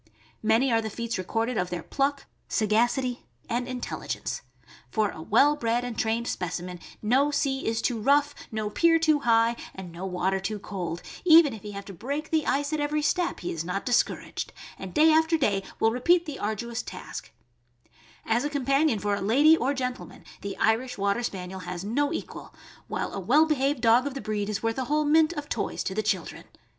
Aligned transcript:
Many 0.41 0.71
are 0.71 0.81
the 0.81 0.89
feats 0.89 1.19
recorded 1.19 1.59
of 1.59 1.69
their 1.69 1.83
pluck, 1.83 2.25
sagacity, 2.47 3.27
and 3.47 3.67
intelligence. 3.67 4.41
For 4.89 5.11
a 5.11 5.21
well 5.21 5.55
bred 5.55 5.83
and 5.83 5.95
trained 5.95 6.27
specimen 6.27 6.79
no 7.03 7.29
sea 7.29 7.67
is 7.67 7.83
too 7.83 7.99
rough, 8.01 8.33
no 8.51 8.71
pier 8.71 8.97
too 8.97 9.19
high, 9.19 9.55
and 9.75 9.91
no 9.91 10.07
water 10.07 10.39
too 10.39 10.57
cold; 10.57 11.03
even 11.23 11.53
if 11.53 11.61
he 11.61 11.73
have 11.73 11.85
to 11.85 11.93
break 11.93 12.31
the 12.31 12.47
ice 12.47 12.73
at 12.73 12.79
every 12.79 13.03
step, 13.03 13.41
he 13.41 13.51
is 13.51 13.63
not 13.63 13.85
discouraged'; 13.85 14.51
and 14.79 14.95
day 14.95 15.11
after 15.11 15.37
day 15.37 15.61
will 15.79 15.91
repeat 15.91 16.25
the 16.25 16.39
ardu 16.41 16.71
ous 16.71 16.81
task, 16.81 17.31
As 18.25 18.43
a 18.43 18.49
companion 18.49 18.97
for 18.97 19.13
a 19.13 19.21
lady 19.21 19.55
or 19.55 19.75
gentleman 19.75 20.25
the 20.41 20.57
Irish 20.57 20.97
Water 20.97 21.21
Spaniel 21.21 21.59
has 21.59 21.83
no 21.85 22.11
equal, 22.11 22.55
while 22.87 23.13
a 23.13 23.19
well 23.19 23.45
behaved 23.45 23.81
dog 23.81 24.07
of 24.07 24.15
the 24.15 24.19
breed 24.21 24.49
is 24.49 24.63
worth 24.63 24.79
a 24.79 24.85
whole 24.85 25.05
mint 25.05 25.31
of 25.33 25.47
toys 25.47 25.83
to 25.83 25.93
the 25.93 26.01
children. 26.01 26.45